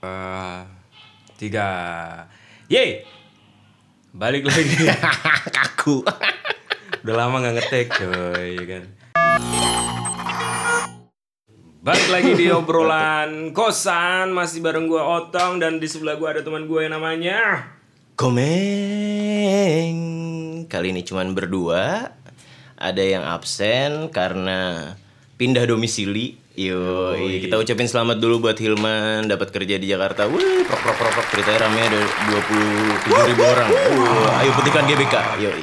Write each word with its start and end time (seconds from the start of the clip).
Eh, 0.00 0.60
tiga. 1.36 1.68
Yeay! 2.72 3.04
Balik 4.16 4.48
lagi. 4.48 4.88
Kaku. 5.60 6.00
Udah 7.04 7.14
lama 7.20 7.44
nggak 7.44 7.60
ngetek 7.60 7.92
coy, 7.92 8.56
ya 8.56 8.64
kan. 8.64 8.88
Balik 11.84 12.08
lagi 12.08 12.32
di 12.32 12.48
obrolan 12.48 13.52
kosan 13.52 14.32
masih 14.32 14.64
bareng 14.64 14.88
gua 14.88 15.20
Otong 15.20 15.60
dan 15.60 15.76
di 15.76 15.88
sebelah 15.88 16.16
gua 16.16 16.32
ada 16.36 16.44
teman 16.44 16.64
gua 16.64 16.84
yang 16.84 16.96
namanya 16.96 17.72
Komeng. 18.16 18.48
Kali 20.64 20.96
ini 20.96 21.04
cuman 21.04 21.36
berdua. 21.36 22.08
Ada 22.80 23.04
yang 23.04 23.24
absen 23.28 24.08
karena 24.08 24.92
pindah 25.36 25.68
domisili. 25.68 26.39
Yo, 26.60 27.16
kita 27.16 27.56
ucapin 27.56 27.88
selamat 27.88 28.20
dulu 28.20 28.44
buat 28.44 28.58
Hilman 28.60 29.24
dapat 29.24 29.48
kerja 29.48 29.80
di 29.80 29.88
Jakarta. 29.88 30.28
Wih, 30.28 30.60
prok 30.68 30.76
prok 30.84 30.92
prok 30.92 31.12
prok 31.16 31.26
ceritanya 31.32 31.64
ramenya 31.64 31.88
ada 31.88 32.00
27 33.08 33.28
ribu 33.32 33.42
orang. 33.48 33.68
Wah, 33.72 34.44
ayo 34.44 34.52
putihkan 34.52 34.84
GBK. 34.84 35.14
Yo. 35.40 35.56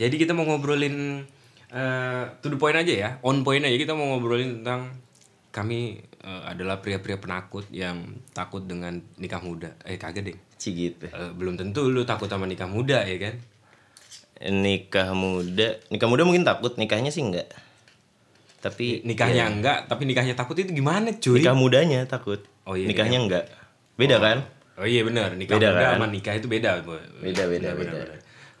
Jadi 0.00 0.16
kita 0.16 0.32
mau 0.32 0.48
ngobrolin 0.48 1.20
eh 1.68 2.24
to 2.40 2.48
the 2.48 2.56
point 2.56 2.80
aja 2.80 2.88
ya, 2.88 3.10
on 3.20 3.44
point 3.44 3.60
aja 3.60 3.76
kita 3.76 3.92
mau 3.92 4.16
ngobrolin 4.16 4.64
tentang 4.64 4.96
kami 5.52 6.00
eh, 6.00 6.42
adalah 6.48 6.80
pria-pria 6.80 7.20
penakut 7.20 7.68
yang 7.68 8.16
takut 8.32 8.64
dengan 8.64 8.96
nikah 9.20 9.44
muda. 9.44 9.76
Eh 9.84 10.00
kagak 10.00 10.32
deh. 10.32 10.36
Ci 10.56 10.72
gitu. 10.72 11.12
Eh, 11.12 11.30
belum 11.36 11.60
tentu 11.60 11.92
lu 11.92 12.08
takut 12.08 12.32
sama 12.32 12.48
nikah 12.48 12.72
muda 12.72 13.04
ya 13.04 13.20
kan? 13.20 13.36
Nikah 14.48 15.12
muda, 15.12 15.76
nikah 15.92 16.08
muda 16.08 16.24
mungkin 16.24 16.48
takut, 16.48 16.72
nikahnya 16.80 17.12
sih 17.12 17.20
enggak. 17.20 17.52
Tapi 18.60 19.04
Nikahnya 19.04 19.46
enggak, 19.46 19.78
tapi 19.86 20.08
nikahnya 20.08 20.34
takut 20.34 20.56
itu 20.58 20.72
gimana 20.72 21.12
cuy? 21.16 21.44
nikah 21.44 21.54
mudanya 21.54 22.00
takut. 22.08 22.42
Oh 22.66 22.74
iya, 22.74 22.88
nikahnya 22.88 23.18
enggak. 23.22 23.44
Beda 23.94 24.18
kan? 24.18 24.42
Oh 24.76 24.84
iya 24.84 25.06
benar, 25.06 25.32
nikah 25.36 25.56
Beda 25.56 25.72
muda 25.72 25.80
kan? 25.80 25.92
sama 25.96 26.06
nikah 26.12 26.34
itu 26.36 26.46
beda. 26.50 26.84
Beda, 27.20 27.42
beda, 27.48 27.68
beda. 27.72 27.92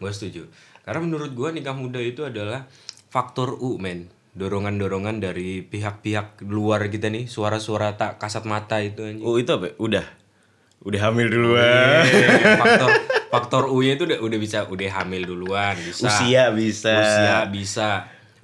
Gue 0.00 0.10
setuju. 0.12 0.48
Karena 0.86 1.00
menurut 1.02 1.34
gua 1.34 1.50
nikah 1.50 1.74
muda 1.74 1.98
itu 1.98 2.22
adalah 2.22 2.64
faktor 3.10 3.58
U 3.58 3.76
men. 3.76 4.08
Dorongan-dorongan 4.36 5.16
dari 5.24 5.64
pihak-pihak 5.64 6.44
luar 6.44 6.92
kita 6.92 7.08
nih, 7.08 7.24
suara-suara 7.24 7.96
tak 7.96 8.20
kasat 8.20 8.44
mata 8.44 8.84
itu 8.84 9.00
anjing. 9.00 9.24
Oh 9.24 9.40
itu 9.40 9.48
apa? 9.48 9.72
Udah. 9.80 10.04
Udah 10.84 11.00
hamil 11.08 11.32
duluan. 11.32 12.04
Eh, 12.04 12.54
faktor 12.62 12.90
faktor 13.26 13.62
U-nya 13.74 13.98
itu 13.98 14.06
udah 14.06 14.18
udah 14.22 14.38
bisa 14.38 14.58
udah 14.70 14.88
hamil 15.02 15.26
duluan, 15.26 15.74
bisa. 15.82 16.06
Usia 16.06 16.52
bisa. 16.54 16.94
Usia 16.94 17.36
bisa. 17.50 17.90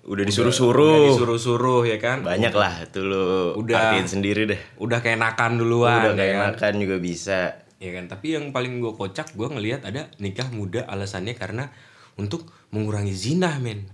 Udah 0.03 0.19
Udah 0.19 0.25
disuruh-suruh. 0.27 1.15
disuruh-suruh 1.15 1.83
ya 1.87 1.99
kan? 2.03 2.27
Banyak 2.27 2.51
lah 2.51 2.75
tuh 2.91 3.07
lo 3.07 3.25
Udah. 3.55 3.95
artiin 3.95 4.11
sendiri 4.11 4.51
deh. 4.51 4.59
Udah 4.83 4.99
keenakan 4.99 5.63
duluan 5.63 6.11
Udah 6.11 6.13
ya 6.13 6.19
kayak 6.19 6.35
kan? 6.35 6.43
makan 6.51 6.73
juga 6.83 6.97
bisa. 6.99 7.41
Ya 7.79 7.91
kan, 7.95 8.07
tapi 8.07 8.35
yang 8.35 8.51
paling 8.55 8.79
gue 8.79 8.95
kocak 8.95 9.35
gue 9.35 9.47
ngelihat 9.47 9.83
ada 9.83 10.07
nikah 10.23 10.47
muda 10.55 10.87
alasannya 10.87 11.35
karena 11.35 11.71
untuk 12.15 12.47
mengurangi 12.71 13.15
zina 13.15 13.59
men. 13.59 13.87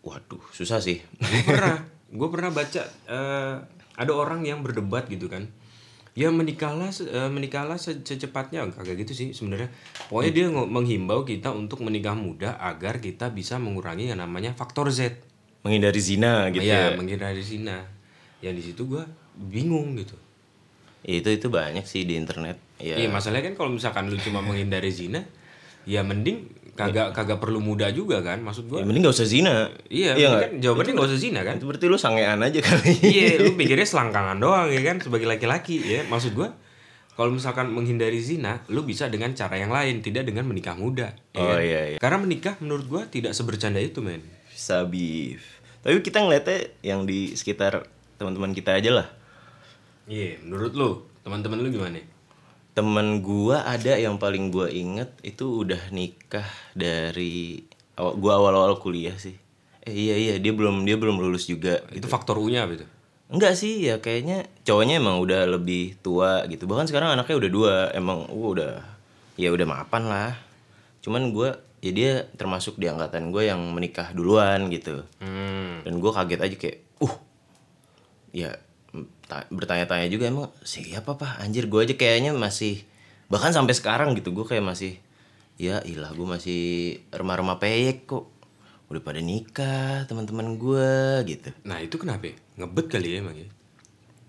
Waduh, 0.00 0.40
susah 0.52 0.80
sih. 0.80 1.00
Gue 1.20 1.42
pernah, 1.44 1.76
gue 2.20 2.28
pernah 2.32 2.50
baca 2.52 2.82
eh, 2.88 3.54
ada 3.96 4.12
orang 4.12 4.44
yang 4.44 4.60
berdebat 4.60 5.08
gitu 5.08 5.28
kan. 5.28 5.48
Ya 6.12 6.28
menikahlah, 6.28 6.92
se- 6.92 7.08
eh, 7.08 7.30
menikahlah 7.32 7.80
se- 7.80 8.04
secepatnya, 8.04 8.68
kagak 8.68 9.00
gitu 9.00 9.16
sih 9.16 9.28
sebenarnya. 9.32 9.72
Pokoknya 10.12 10.32
dia 10.36 10.46
ngo- 10.52 10.68
menghimbau 10.68 11.24
kita 11.24 11.48
untuk 11.48 11.80
menikah 11.80 12.12
muda 12.12 12.60
agar 12.60 13.00
kita 13.00 13.32
bisa 13.32 13.56
mengurangi 13.56 14.12
yang 14.12 14.20
namanya 14.20 14.52
faktor 14.52 14.92
Z. 14.92 15.16
Menghindari 15.64 16.00
zina 16.02 16.52
gitu 16.52 16.68
ya, 16.68 16.92
ya. 16.92 17.00
menghindari 17.00 17.40
zina. 17.40 17.88
Yang 18.44 18.54
di 18.58 18.62
situ 18.68 18.82
gue 18.84 19.04
bingung 19.38 19.96
gitu. 19.96 20.12
Itu 21.00 21.32
itu 21.32 21.48
banyak 21.48 21.88
sih 21.88 22.04
di 22.04 22.14
internet. 22.14 22.60
Ya. 22.76 23.00
Iya 23.00 23.08
masalahnya 23.08 23.48
kan 23.48 23.54
kalau 23.56 23.70
misalkan 23.72 24.12
lu 24.12 24.18
cuma 24.20 24.44
menghindari 24.44 24.92
zina, 24.92 25.24
ya 25.84 26.00
mending 26.02 26.48
kagak 26.72 27.12
kagak 27.12 27.36
perlu 27.36 27.60
muda 27.60 27.92
juga 27.92 28.24
kan, 28.24 28.40
maksud 28.40 28.64
gua. 28.64 28.80
Ya, 28.80 28.88
mending 28.88 29.04
gak 29.04 29.12
usah 29.12 29.28
zina. 29.28 29.68
Iya, 29.86 30.16
nggak? 30.16 30.40
kan 30.40 30.52
jawabannya 30.58 30.92
nggak 30.96 31.08
usah 31.12 31.20
zina 31.20 31.40
kan. 31.44 31.54
Itu 31.60 31.68
berarti 31.68 31.84
lu 31.84 31.98
sangean 32.00 32.40
aja 32.40 32.60
kali. 32.66 32.92
iya, 33.04 33.36
lu 33.38 33.52
pikirnya 33.52 33.84
selangkangan 33.84 34.40
doang 34.40 34.72
ya 34.72 34.80
kan 34.80 34.96
sebagai 34.98 35.28
laki-laki 35.28 35.78
ya. 35.78 36.00
Maksud 36.06 36.32
gua 36.32 36.56
kalau 37.12 37.28
misalkan 37.28 37.68
menghindari 37.68 38.16
zina, 38.18 38.64
lu 38.66 38.82
bisa 38.82 39.04
dengan 39.06 39.36
cara 39.36 39.60
yang 39.60 39.68
lain, 39.68 40.00
tidak 40.00 40.24
dengan 40.24 40.48
menikah 40.48 40.72
muda. 40.72 41.12
ya 41.30 41.38
Oh, 41.38 41.52
kan? 41.52 41.60
iya, 41.60 41.80
iya. 41.86 41.98
Karena 42.00 42.18
menikah 42.18 42.56
menurut 42.58 42.88
gua 42.88 43.02
tidak 43.04 43.36
sebercanda 43.36 43.76
itu, 43.76 44.00
men. 44.00 44.24
Sabif. 44.48 45.44
Tapi 45.84 46.00
kita 46.00 46.24
ngeliatnya 46.24 46.72
yang 46.80 47.04
di 47.04 47.34
sekitar 47.34 47.84
teman-teman 48.16 48.54
kita 48.54 48.72
aja 48.72 48.94
lah. 48.94 49.06
Iya, 50.08 50.40
menurut 50.40 50.72
lu, 50.72 50.90
teman-teman 51.20 51.60
lu 51.60 51.68
gimana? 51.68 52.00
Temen 52.72 53.20
gua 53.20 53.68
ada 53.68 54.00
yang 54.00 54.16
paling 54.16 54.48
gua 54.48 54.72
inget 54.72 55.12
itu 55.20 55.60
udah 55.60 55.92
nikah 55.92 56.48
dari 56.72 57.60
awal, 58.00 58.16
gua 58.16 58.32
awal-awal 58.40 58.80
kuliah 58.80 59.12
sih. 59.20 59.36
Eh 59.84 59.92
iya 59.92 60.16
iya 60.16 60.34
dia 60.40 60.56
belum 60.56 60.88
dia 60.88 60.96
belum 60.96 61.20
lulus 61.20 61.44
juga. 61.52 61.84
Itu 61.92 62.08
faktor 62.08 62.40
U-nya 62.40 62.64
apa 62.64 62.80
itu? 62.80 62.86
Enggak 63.32 63.60
sih 63.60 63.84
ya 63.84 64.00
kayaknya 64.00 64.48
cowoknya 64.64 65.00
emang 65.00 65.20
udah 65.20 65.44
lebih 65.48 66.00
tua 66.00 66.48
gitu. 66.48 66.64
Bahkan 66.64 66.88
sekarang 66.88 67.12
anaknya 67.12 67.36
udah 67.44 67.50
dua 67.52 67.74
emang 67.92 68.24
uh, 68.28 68.48
udah 68.56 68.72
ya 69.36 69.52
udah 69.52 69.66
mapan 69.68 70.08
lah. 70.08 70.32
Cuman 71.04 71.28
gua 71.28 71.60
ya 71.84 71.92
dia 71.92 72.24
termasuk 72.40 72.78
di 72.78 72.86
angkatan 72.86 73.34
gue 73.34 73.50
yang 73.50 73.58
menikah 73.74 74.14
duluan 74.16 74.70
gitu. 74.72 75.04
Hmm. 75.20 75.84
Dan 75.84 76.00
gua 76.00 76.16
kaget 76.16 76.40
aja 76.40 76.56
kayak 76.56 76.78
uh 77.04 77.14
ya 78.32 78.56
bertanya-tanya 79.48 80.06
juga 80.06 80.28
emang 80.28 80.52
siapa 80.60 81.16
pak 81.16 81.40
anjir 81.40 81.64
gue 81.66 81.80
aja 81.80 81.94
kayaknya 81.96 82.36
masih 82.36 82.84
bahkan 83.26 83.48
sampai 83.48 83.72
sekarang 83.72 84.12
gitu 84.12 84.30
gue 84.30 84.44
kayak 84.44 84.60
masih 84.60 85.00
ya 85.56 85.80
ilah 85.82 86.12
gue 86.12 86.26
masih 86.26 86.62
remah-remah 87.08 87.56
peyek 87.56 88.04
kok 88.04 88.28
udah 88.92 89.00
pada 89.00 89.24
nikah 89.24 90.04
teman-teman 90.04 90.60
gue 90.60 90.92
gitu 91.24 91.48
Nah, 91.64 91.80
itu 91.80 91.96
kenapa? 91.96 92.28
ya? 92.28 92.36
Ngebet 92.60 92.86
kali 92.88 93.08
ya 93.08 93.18
emang 93.20 93.36
ya. 93.36 93.48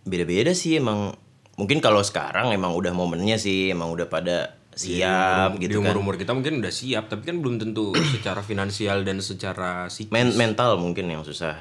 beda-beda 0.03 0.51
sih 0.51 0.79
emang 0.79 1.15
mungkin 1.55 1.79
kalau 1.79 1.99
sekarang 1.99 2.51
emang 2.51 2.71
udah 2.71 2.91
momennya 2.91 3.35
sih 3.35 3.71
emang 3.71 3.91
udah 3.91 4.07
pada 4.07 4.55
siap 4.73 5.55
di 5.55 5.67
gitu 5.67 5.79
kan 5.79 5.91
umur 5.91 6.01
umur 6.01 6.15
kita 6.15 6.33
mungkin 6.33 6.59
udah 6.59 6.71
siap 6.71 7.07
tapi 7.07 7.23
kan 7.23 7.39
belum 7.39 7.55
tentu 7.55 7.91
secara 7.93 8.41
finansial 8.41 9.03
dan 9.03 9.19
secara 9.19 9.85
psikis 9.85 10.09
Men- 10.09 10.33
mental 10.33 10.75
mungkin 10.75 11.07
yang 11.07 11.21
susah 11.21 11.55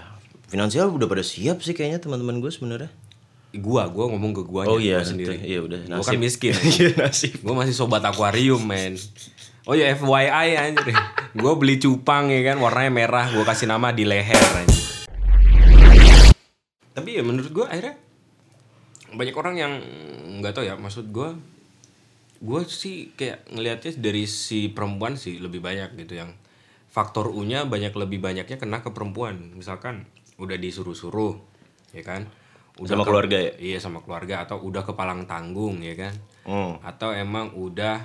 finansial 0.53 0.93
udah 0.93 1.09
pada 1.09 1.25
siap 1.25 1.65
sih 1.65 1.73
kayaknya 1.73 2.05
teman-teman 2.05 2.45
gue 2.45 2.53
sebenarnya. 2.53 2.93
Gua 3.57 3.89
gua 3.89 4.09
ngomong 4.13 4.33
ke 4.33 4.43
guanya 4.49 4.69
oh 4.69 4.81
iya 4.81 5.01
gua 5.01 5.09
sendiri. 5.09 5.37
iya 5.41 5.61
udah. 5.65 5.81
Gua 5.89 6.05
kan 6.05 6.17
miskin. 6.21 6.53
Iya 6.77 6.93
nasib. 6.97 7.41
Gua 7.41 7.65
masih 7.65 7.77
sobat 7.77 8.01
akuarium 8.05 8.61
men. 8.65 8.97
Oh 9.65 9.77
ya 9.77 9.93
FYI 9.93 10.49
anjir. 10.57 10.97
Gua 11.41 11.57
beli 11.57 11.77
cupang 11.77 12.33
ya 12.33 12.53
kan? 12.53 12.61
Warnanya 12.61 12.93
merah 12.93 13.29
gua 13.33 13.45
kasih 13.49 13.69
nama 13.69 13.93
di 13.93 14.05
leher 14.05 14.37
anjir. 14.37 14.81
tapi 16.93 17.17
ya 17.17 17.25
menurut 17.25 17.49
gua 17.57 17.73
akhirnya 17.73 17.97
banyak 19.17 19.33
orang 19.33 19.55
yang 19.57 19.73
nggak 20.45 20.53
tahu 20.53 20.69
ya 20.69 20.77
maksud 20.77 21.09
gua 21.09 21.33
gua 22.45 22.69
sih 22.69 23.17
kayak 23.17 23.49
ngelihatnya 23.49 23.97
dari 23.97 24.29
si 24.29 24.69
perempuan 24.69 25.17
sih 25.17 25.41
lebih 25.41 25.65
banyak 25.65 25.97
gitu 25.97 26.21
yang 26.21 26.37
faktor 26.93 27.33
U-nya 27.33 27.65
banyak 27.65 27.97
lebih 27.97 28.21
banyaknya 28.21 28.61
kena 28.61 28.84
ke 28.84 28.93
perempuan. 28.93 29.57
Misalkan 29.57 30.05
udah 30.37 30.56
disuruh-suruh 30.56 31.34
ya 31.91 32.03
kan 32.03 32.25
Sama 32.78 33.03
ke- 33.03 33.09
keluarga 33.09 33.37
ya? 33.37 33.53
iya 33.59 33.78
sama 33.78 34.00
keluarga 34.00 34.43
atau 34.43 34.60
udah 34.60 34.82
kepalang 34.82 35.25
tanggung 35.25 35.81
ya 35.81 35.93
kan 35.94 36.15
Hmm. 36.43 36.75
atau 36.81 37.10
emang 37.10 37.54
udah 37.54 38.03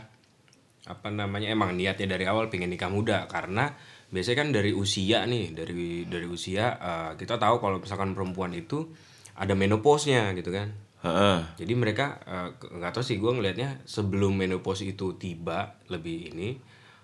apa 0.86 1.08
namanya 1.10 1.50
emang 1.50 1.74
niatnya 1.74 2.06
dari 2.08 2.24
awal 2.24 2.48
pengen 2.48 2.70
nikah 2.70 2.88
muda 2.88 3.26
karena 3.26 3.74
biasanya 4.08 4.38
kan 4.38 4.50
dari 4.52 4.72
usia 4.72 5.26
nih 5.26 5.52
dari 5.52 5.74
dari 6.06 6.24
usia 6.24 6.66
eh, 6.74 7.12
kita 7.16 7.36
tahu 7.36 7.58
kalau 7.58 7.78
misalkan 7.78 8.14
perempuan 8.14 8.54
itu 8.54 8.88
ada 9.34 9.52
menopause-nya 9.52 10.32
gitu 10.34 10.48
kan 10.50 10.70
Heeh. 11.00 11.40
jadi 11.58 11.74
mereka 11.74 12.06
eh, 12.22 12.50
nggak 12.56 12.92
tahu 12.92 13.04
sih 13.04 13.18
gue 13.18 13.32
ngelihatnya 13.32 13.84
sebelum 13.84 14.32
menopause 14.34 14.86
itu 14.86 15.16
tiba 15.16 15.76
lebih 15.88 16.32
ini 16.32 16.56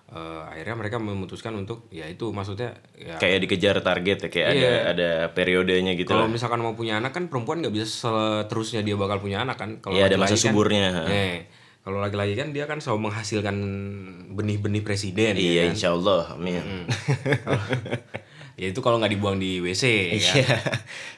eh, 0.06 0.42
akhirnya 0.46 0.76
mereka 0.76 0.98
memutuskan 0.98 1.56
untuk 1.56 1.88
ya 1.90 2.06
itu 2.06 2.30
maksudnya 2.30 2.76
ya 2.94 3.16
kayak 3.16 3.40
dikejar 3.42 3.80
target 3.80 4.18
ya 4.20 4.30
kayak 4.30 4.48
ada 4.50 4.60
Iya. 4.60 4.74
ada 4.90 5.10
periodenya 5.30 5.94
gitu 5.94 6.12
kalau 6.12 6.28
misalkan 6.28 6.60
mau 6.60 6.74
punya 6.74 6.98
anak 6.98 7.12
kan 7.12 7.28
perempuan 7.28 7.60
nggak 7.60 7.72
bisa 7.72 7.88
seterusnya 7.88 8.82
dia 8.82 8.94
bakal 8.94 9.18
punya 9.18 9.40
anak 9.40 9.56
kan 9.56 9.80
kalau 9.80 9.96
Iya, 9.96 10.08
ada 10.08 10.18
masa 10.18 10.34
kan- 10.34 10.44
suburnya. 10.46 11.08
Eh, 11.08 11.48
kalau 11.80 12.00
laki-laki 12.00 12.34
kan 12.34 12.50
dia 12.50 12.64
kan 12.64 12.78
selalu 12.78 13.10
menghasilkan 13.10 13.56
benih-benih 14.32 14.82
presiden 14.82 15.34
ya 15.34 15.42
Iya 15.42 15.62
kan? 15.62 15.72
insya 15.72 15.90
Allah 15.92 16.32
amin. 16.32 16.64
ya 18.56 18.70
itu 18.70 18.80
kalau 18.80 19.02
nggak 19.02 19.12
dibuang 19.12 19.36
di 19.36 19.58
WC 19.60 19.84
ya 20.14 20.34
Iya. 20.38 20.58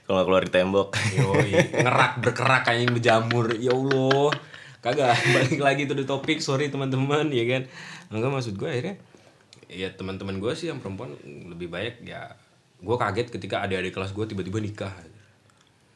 Kalau 0.03 0.21
keluar 0.23 0.41
di 0.41 0.51
tembok. 0.51 0.93
Yoi, 1.11 1.51
ngerak 1.83 2.17
berkerak 2.19 2.61
kayak 2.63 2.89
berjamur 2.91 3.51
ya 3.55 3.71
Allah 3.71 4.31
kagak 4.79 5.17
balik 5.33 5.57
lagi 5.59 5.81
tuh 5.83 5.93
di 5.93 6.05
topik 6.05 6.37
sorry 6.39 6.69
teman-teman 6.69 7.25
ya 7.27 7.41
kan 7.47 7.61
enggak 8.15 8.31
maksud 8.31 8.55
gue 8.55 8.65
akhirnya 8.65 8.95
ya 9.67 9.91
teman-teman 9.91 10.37
gue 10.37 10.51
sih 10.53 10.69
yang 10.69 10.79
perempuan 10.79 11.11
lebih 11.25 11.67
banyak 11.67 12.05
ya 12.05 12.31
gue 12.77 12.95
kaget 12.95 13.27
ketika 13.29 13.61
adik-adik 13.61 13.91
kelas 13.91 14.11
gue 14.11 14.25
tiba-tiba 14.25 14.59
nikah 14.59 14.93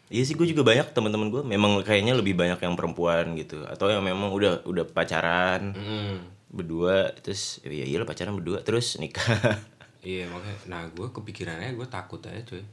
Iya 0.10 0.26
sih 0.26 0.34
gue 0.34 0.50
juga 0.50 0.66
banyak 0.66 0.90
teman-teman 0.90 1.30
gue 1.30 1.46
memang 1.46 1.86
kayaknya 1.86 2.18
lebih 2.18 2.34
banyak 2.34 2.58
yang 2.58 2.74
perempuan 2.74 3.38
gitu 3.38 3.62
atau 3.62 3.94
yang 3.94 4.02
memang 4.02 4.34
udah 4.34 4.66
udah 4.66 4.82
pacaran 4.90 5.70
Mm. 5.78 6.18
berdua 6.50 7.14
terus 7.22 7.62
ya 7.62 7.86
iya 7.86 8.02
lah 8.02 8.10
pacaran 8.10 8.34
berdua 8.34 8.66
terus 8.66 8.98
nikah. 8.98 9.22
Iya 10.00 10.32
makanya. 10.32 10.58
Nah 10.72 10.82
gue 10.90 11.08
kepikirannya 11.12 11.76
gue 11.76 11.84
takut 11.92 12.24
aja 12.24 12.40
cuy. 12.42 12.64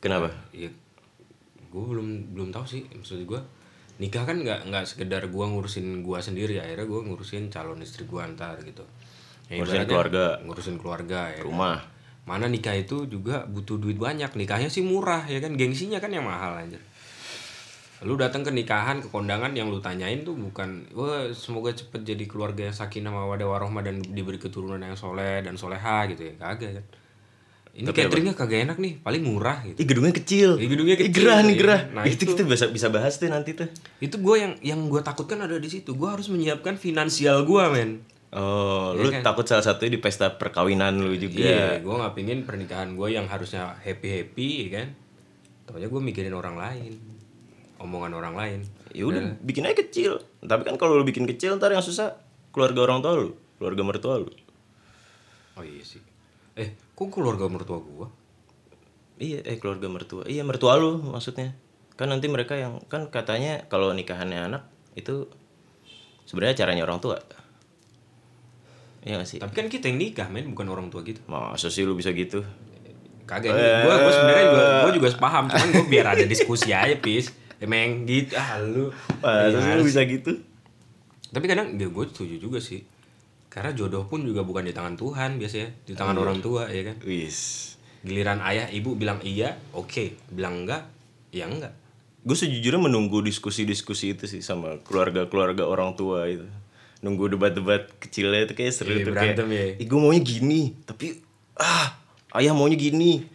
Kenapa? 0.00 0.32
Iya. 0.50 0.72
Gue 1.68 1.84
belum 1.84 2.32
belum 2.32 2.48
tahu 2.48 2.64
sih 2.66 2.82
maksud 2.90 3.22
gue 3.22 3.40
nikah 4.00 4.24
kan 4.24 4.40
nggak 4.40 4.72
nggak 4.72 4.84
sekedar 4.88 5.28
gue 5.28 5.44
ngurusin 5.44 6.00
gue 6.00 6.18
sendiri 6.22 6.56
akhirnya 6.62 6.86
gue 6.88 7.00
ngurusin 7.04 7.52
calon 7.52 7.80
istri 7.84 8.08
gue 8.08 8.20
antar 8.22 8.56
gitu. 8.64 8.84
Ya, 9.52 9.60
Ngurusin 9.60 9.84
ibaratnya 9.84 9.88
keluarga. 9.90 10.24
Ngurusin 10.46 10.76
keluarga 10.80 11.20
ya. 11.34 11.40
kan. 11.40 11.44
Rumah. 11.44 11.78
Mana 12.22 12.46
nikah 12.46 12.78
itu 12.78 13.04
juga 13.10 13.44
butuh 13.44 13.76
duit 13.76 13.98
banyak. 13.98 14.32
Nikahnya 14.32 14.70
sih 14.72 14.80
murah 14.86 15.26
ya 15.28 15.42
kan 15.42 15.58
gengsinya 15.58 15.98
kan 16.00 16.14
yang 16.14 16.24
mahal 16.24 16.56
aja. 16.56 16.78
Lu 18.02 18.18
datang 18.18 18.42
ke 18.42 18.50
nikahan, 18.50 18.98
ke 18.98 19.06
kondangan 19.06 19.54
yang 19.54 19.70
lu 19.70 19.78
tanyain 19.78 20.26
tuh 20.26 20.34
bukan 20.34 20.90
wah 20.90 21.30
semoga 21.30 21.70
cepet 21.70 22.02
jadi 22.02 22.24
keluarga 22.26 22.66
yang 22.66 22.74
sakinah 22.74 23.14
mawadah 23.14 23.46
warohmah 23.46 23.86
dan 23.86 24.02
diberi 24.02 24.42
keturunan 24.42 24.82
yang 24.82 24.98
soleh 24.98 25.44
dan 25.44 25.54
soleha 25.54 26.10
gitu 26.10 26.32
ya. 26.32 26.34
Kagak 26.38 26.82
kan. 26.82 26.86
Ini 27.72 27.88
cateringnya 27.88 28.36
kagak 28.36 28.68
enak 28.68 28.76
nih, 28.76 29.00
paling 29.00 29.24
murah 29.24 29.64
gitu. 29.64 29.80
Ih 29.80 29.86
gedungnya 29.88 30.12
kecil. 30.12 30.60
Ih, 30.60 30.68
gedungnya 30.68 30.96
Ih, 31.00 31.08
kecil, 31.08 31.24
gerah 31.24 31.40
nih 31.40 31.56
iya. 31.56 31.60
gerah. 31.64 31.80
Nah, 31.88 32.04
itu, 32.04 32.28
itu. 32.28 32.36
kita 32.36 32.44
bisa 32.44 32.66
bisa 32.68 32.92
bahas 32.92 33.16
tuh 33.16 33.32
nanti 33.32 33.56
tuh. 33.56 33.64
Itu 33.96 34.20
gue 34.20 34.36
yang 34.36 34.52
yang 34.60 34.80
gue 34.92 35.00
takutkan 35.00 35.40
ada 35.40 35.56
di 35.56 35.72
situ. 35.72 35.96
Gue 35.96 36.12
harus 36.12 36.28
menyiapkan 36.28 36.76
finansial 36.76 37.48
gue 37.48 37.64
men. 37.72 38.04
Oh, 38.32 38.92
Iya 38.96 39.00
lu 39.00 39.08
kan? 39.12 39.20
takut 39.24 39.44
salah 39.48 39.64
satunya 39.64 39.96
di 39.96 40.00
pesta 40.04 40.36
perkawinan 40.36 41.00
lu 41.00 41.16
juga. 41.16 41.48
Iya, 41.48 41.68
gue 41.80 41.94
nggak 41.96 42.12
pingin 42.12 42.44
pernikahan 42.44 42.92
gue 42.92 43.08
yang 43.08 43.24
harusnya 43.24 43.72
happy 43.80 44.08
happy, 44.20 44.48
kan? 44.68 44.92
Taunya 45.64 45.88
gue 45.88 46.00
mikirin 46.00 46.36
orang 46.36 46.60
lain, 46.60 46.92
omongan 47.80 48.12
orang 48.12 48.36
lain. 48.36 48.60
Ya 48.92 49.08
udah, 49.08 49.40
bikin 49.40 49.64
aja 49.64 49.76
kecil. 49.80 50.20
Tapi 50.44 50.60
kan 50.68 50.76
kalau 50.76 51.00
lu 51.00 51.08
bikin 51.08 51.24
kecil 51.24 51.56
ntar 51.56 51.72
yang 51.72 51.84
susah 51.84 52.20
keluarga 52.52 52.84
orang 52.84 53.00
tua 53.00 53.12
lu, 53.16 53.28
keluarga 53.56 53.80
mertua 53.80 54.20
lu. 54.20 54.28
Oh 55.56 55.64
iya 55.64 55.80
sih. 55.80 56.11
Eh, 56.58 56.76
kok 56.92 57.08
keluarga 57.08 57.48
mertua 57.48 57.80
gue? 57.80 58.08
Iya, 59.22 59.40
eh 59.46 59.56
keluarga 59.56 59.88
mertua. 59.88 60.28
Iya, 60.28 60.44
mertua 60.44 60.76
lu 60.76 61.00
maksudnya. 61.00 61.56
Kan 61.96 62.12
nanti 62.12 62.28
mereka 62.28 62.56
yang 62.56 62.80
kan 62.88 63.08
katanya 63.08 63.64
kalau 63.68 63.92
nikahannya 63.92 64.52
anak 64.52 64.62
itu 64.92 65.28
sebenarnya 66.28 66.64
caranya 66.64 66.82
orang 66.84 67.00
tua. 67.00 67.20
Iya 69.02 69.18
gak 69.18 69.28
sih? 69.28 69.38
Tapi 69.40 69.52
kan 69.54 69.66
kita 69.66 69.90
yang 69.90 69.98
nikah, 69.98 70.28
men, 70.30 70.52
bukan 70.52 70.68
orang 70.68 70.86
tua 70.92 71.02
gitu. 71.02 71.24
Masa 71.26 71.72
sih 71.72 71.82
lu 71.82 71.96
bisa 71.96 72.12
gitu? 72.14 72.44
Kagak 73.22 73.54
ini, 73.54 73.62
gue 73.86 73.94
gue 74.02 74.12
sebenarnya 74.12 74.44
juga 74.50 74.64
gue 74.82 74.90
juga 74.98 75.08
sepaham, 75.08 75.44
cuman 75.46 75.68
gue 75.72 75.84
biar 75.88 76.06
ada 76.18 76.24
diskusi 76.26 76.74
aja, 76.74 76.94
pis. 76.98 77.30
Emang 77.62 78.02
gitu, 78.04 78.34
ah 78.34 78.58
lu. 78.58 78.90
Masa 79.22 79.58
sih 79.62 79.72
lu 79.78 79.82
Iya, 79.82 79.86
bisa 79.86 80.00
gitu? 80.04 80.32
Tapi 81.32 81.46
kadang 81.46 81.78
ya 81.78 81.86
gue 81.86 82.04
setuju 82.10 82.36
juga 82.36 82.58
sih. 82.58 82.82
Karena 83.52 83.76
jodoh 83.76 84.08
pun 84.08 84.24
juga 84.24 84.40
bukan 84.40 84.64
di 84.64 84.72
tangan 84.72 84.96
Tuhan 84.96 85.36
biasanya, 85.36 85.68
di 85.84 85.92
tangan 85.92 86.16
orang 86.16 86.40
tua 86.40 86.72
ya 86.72 86.88
kan. 86.88 86.96
Wis. 87.04 87.68
Giliran 88.00 88.40
ayah 88.40 88.72
ibu 88.72 88.96
bilang 88.96 89.20
iya, 89.20 89.60
oke. 89.76 90.16
Bilang 90.32 90.64
enggak, 90.64 90.88
ya 91.28 91.44
enggak. 91.44 91.76
Gue 92.24 92.32
sejujurnya 92.32 92.80
menunggu 92.80 93.20
diskusi-diskusi 93.20 94.16
itu 94.16 94.24
sih 94.24 94.40
sama 94.40 94.80
keluarga-keluarga 94.88 95.68
orang 95.68 95.92
tua 95.92 96.24
itu. 96.32 96.48
Nunggu 97.04 97.36
debat-debat 97.36 97.92
kecilnya 98.00 98.48
itu 98.48 98.54
kayak 98.56 98.72
seru 98.72 98.94
Iya, 98.96 99.04
tuh 99.04 99.12
kayak. 99.12 99.36
ya. 99.36 99.84
Gue 99.84 99.98
maunya 100.00 100.22
gini, 100.24 100.72
tapi 100.88 101.20
ah 101.60 101.98
ayah 102.40 102.56
maunya 102.56 102.78
gini, 102.80 103.26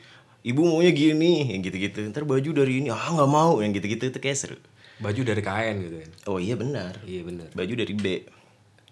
ibu 0.42 0.66
maunya 0.66 0.90
gini, 0.96 1.52
yang 1.54 1.62
gitu-gitu. 1.62 2.02
Ntar 2.10 2.26
baju 2.26 2.50
dari 2.58 2.82
ini, 2.82 2.90
ah 2.90 3.12
nggak 3.14 3.30
mau, 3.30 3.62
yang 3.62 3.70
gitu-gitu 3.76 4.10
itu 4.10 4.18
kayak 4.18 4.40
seru. 4.40 4.58
Baju 4.98 5.22
dari 5.22 5.44
kain 5.46 5.78
gitu 5.84 5.96
kan. 6.02 6.12
Oh 6.26 6.40
iya 6.42 6.58
benar, 6.58 6.98
Iya 7.06 7.22
bener. 7.22 7.52
baju 7.54 7.74
dari 7.76 7.94
B. 7.94 8.06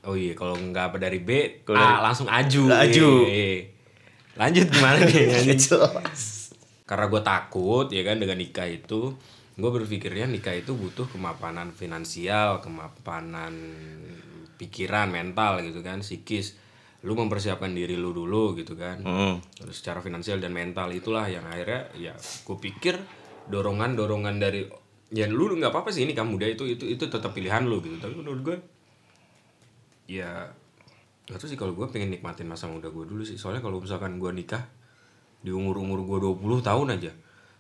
Oh 0.06 0.14
iya, 0.14 0.38
kalau 0.38 0.54
nggak 0.54 0.94
apa 0.94 0.98
dari 0.98 1.20
B, 1.20 1.62
Kalau 1.66 1.78
A 1.78 1.82
dari- 1.82 2.04
langsung 2.06 2.28
aju. 2.30 2.62
Aju. 2.70 3.10
Iya, 3.26 3.34
iya. 3.34 3.62
Lanjut 4.36 4.68
gimana 4.70 4.98
nih? 5.02 5.56
Jelas. 5.66 6.54
Karena 6.86 7.10
gue 7.10 7.22
takut 7.22 7.88
ya 7.90 8.06
kan 8.06 8.22
dengan 8.22 8.38
nikah 8.38 8.70
itu, 8.70 9.18
gue 9.56 9.72
berpikirnya 9.74 10.30
nikah 10.30 10.54
itu 10.54 10.78
butuh 10.78 11.10
kemapanan 11.10 11.74
finansial, 11.74 12.62
kemapanan 12.62 13.54
pikiran, 14.56 15.10
mental 15.10 15.66
gitu 15.66 15.82
kan, 15.82 16.06
psikis. 16.06 16.62
Lu 17.02 17.14
mempersiapkan 17.14 17.70
diri 17.70 17.94
lu 17.98 18.14
dulu 18.14 18.54
gitu 18.54 18.74
kan. 18.74 19.02
Terus 19.56 19.76
secara 19.78 20.02
finansial 20.02 20.38
dan 20.38 20.54
mental 20.54 20.90
itulah 20.90 21.26
yang 21.26 21.46
akhirnya 21.46 21.90
ya 21.94 22.14
gue 22.18 22.58
pikir 22.58 22.98
dorongan-dorongan 23.46 24.36
dari 24.38 24.66
ya 25.10 25.30
lu 25.30 25.54
nggak 25.54 25.70
apa-apa 25.70 25.94
sih 25.94 26.02
ini 26.02 26.18
kamu 26.18 26.34
muda 26.34 26.50
itu 26.50 26.66
itu 26.66 26.86
itu 26.90 27.06
tetap 27.06 27.30
pilihan 27.32 27.62
lu 27.62 27.78
gitu. 27.82 27.98
Tapi 27.98 28.14
menurut 28.14 28.42
gue 28.42 28.58
ya 30.06 30.50
gak 31.26 31.38
tau 31.38 31.48
sih 31.48 31.56
kalau 31.56 31.74
gue 31.74 31.86
pengen 31.88 32.10
nikmatin 32.10 32.46
masa 32.46 32.66
muda 32.66 32.88
gue 32.88 33.04
dulu 33.04 33.22
sih 33.22 33.36
soalnya 33.36 33.60
kalau 33.60 33.80
misalkan 33.80 34.16
gue 34.16 34.30
nikah 34.30 34.62
di 35.40 35.50
umur 35.50 35.78
umur 35.78 36.02
gue 36.02 36.18
20 36.24 36.62
tahun 36.62 36.88
aja 36.94 37.12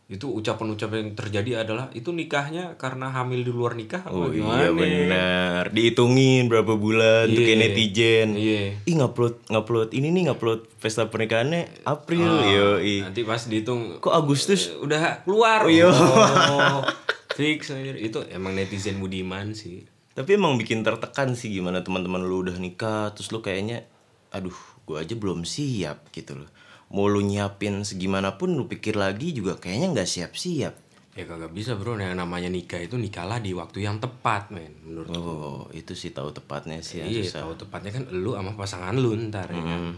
itu 0.06 0.30
ucapan-ucapan 0.30 0.98
yang 1.02 1.12
terjadi 1.14 1.52
adalah 1.60 1.90
itu 1.92 2.14
nikahnya 2.14 2.78
karena 2.78 3.10
hamil 3.10 3.42
di 3.42 3.50
luar 3.50 3.74
nikah 3.74 4.06
apa 4.06 4.14
Oh 4.16 4.30
gimana? 4.30 4.62
iya 4.62 4.70
benar. 4.70 5.64
Dihitungin 5.74 6.46
berapa 6.46 6.78
bulan 6.78 7.26
tuh 7.26 7.42
kayak 7.42 7.50
Iya. 7.52 7.64
netizen. 7.66 8.28
Iya. 8.38 8.62
Ih 8.86 8.96
ngupload 8.96 9.50
ngupload 9.50 9.90
ini 9.92 10.14
nih 10.14 10.30
ngupload 10.30 10.70
pesta 10.78 11.10
pernikahannya 11.10 11.90
April 11.90 12.22
Ah, 12.22 12.46
yo 12.46 12.68
nanti 13.02 13.26
pas 13.26 13.42
dihitung 13.42 13.98
Kok 13.98 14.14
Agustus? 14.14 14.70
eh, 14.70 14.78
udah 14.78 15.26
keluar 15.26 15.66
Oh, 15.66 15.74
iya. 15.74 15.90
Oh, 15.90 16.86
fix 17.34 17.74
itu 17.74 18.20
emang 18.30 18.54
netizen 18.54 19.02
budiman 19.02 19.58
sih 19.58 19.90
Tapi 20.16 20.30
emang 20.34 20.56
bikin 20.56 20.80
tertekan 20.82 21.36
sih 21.36 21.52
gimana 21.52 21.84
teman-teman 21.84 22.24
lu 22.24 22.40
udah 22.42 22.56
nikah 22.56 23.12
terus 23.12 23.30
lu 23.30 23.44
kayaknya 23.44 23.84
aduh 24.32 24.56
gua 24.84 25.04
aja 25.04 25.12
belum 25.14 25.44
siap 25.44 26.08
gitu 26.10 26.40
loh. 26.40 26.50
Mau 26.88 27.06
lu 27.06 27.20
nyiapin 27.20 27.84
segimanapun 27.84 28.56
lu 28.56 28.66
pikir 28.66 28.96
lagi 28.96 29.32
juga 29.32 29.58
kayaknya 29.58 29.92
nggak 29.92 30.10
siap-siap. 30.10 30.76
ya 31.16 31.24
kagak 31.24 31.56
bisa 31.56 31.80
bro 31.80 31.96
yang 31.96 32.20
namanya 32.20 32.52
nikah 32.52 32.76
itu 32.76 33.00
nikahlah 33.00 33.40
di 33.40 33.56
waktu 33.56 33.88
yang 33.88 34.04
tepat 34.04 34.52
men 34.52 34.76
menurut 34.84 35.08
Oh, 35.16 35.64
itu 35.72 35.96
sih 35.96 36.12
tahu 36.12 36.36
tepatnya 36.36 36.84
sih 36.84 37.00
yang 37.00 37.08
Iya, 37.08 37.24
susah. 37.24 37.40
tahu 37.48 37.54
tepatnya 37.56 37.92
kan 37.96 38.04
lu 38.12 38.36
sama 38.36 38.52
pasangan 38.52 38.92
lu 38.92 39.16
ntar 39.32 39.48
ya 39.48 39.64
kan. 39.64 39.96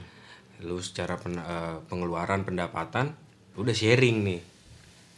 Lu 0.62 0.78
secara 0.78 1.18
pen- 1.18 1.42
eh, 1.42 1.78
pengeluaran 1.90 2.46
pendapatan 2.46 3.18
lu 3.58 3.66
udah 3.66 3.74
sharing 3.74 4.18
nih. 4.24 4.42